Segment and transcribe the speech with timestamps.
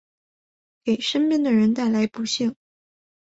[0.83, 2.55] 给身边的人带来不幸